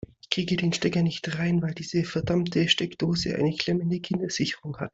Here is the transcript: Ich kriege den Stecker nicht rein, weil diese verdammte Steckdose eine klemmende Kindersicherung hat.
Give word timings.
Ich 0.19 0.31
kriege 0.31 0.55
den 0.57 0.73
Stecker 0.73 1.03
nicht 1.03 1.37
rein, 1.37 1.61
weil 1.61 1.75
diese 1.75 2.03
verdammte 2.03 2.67
Steckdose 2.67 3.35
eine 3.35 3.53
klemmende 3.55 3.99
Kindersicherung 3.99 4.77
hat. 4.77 4.89